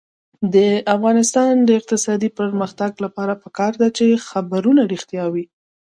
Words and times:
د 0.53 0.55
افغانستان 0.95 1.51
د 1.67 1.69
اقتصادي 1.79 2.29
پرمختګ 2.39 2.91
لپاره 3.05 3.33
پکار 3.43 3.71
ده 3.81 3.87
چې 3.97 4.23
خبرونه 4.29 4.81
رښتیا 4.93 5.25
وي. 5.33 5.45